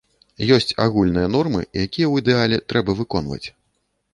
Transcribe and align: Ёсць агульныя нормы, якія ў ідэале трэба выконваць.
Ёсць 0.55 0.73
агульныя 0.85 1.27
нормы, 1.35 1.61
якія 1.85 2.07
ў 2.09 2.15
ідэале 2.25 2.57
трэба 2.75 2.97
выконваць. 3.03 3.43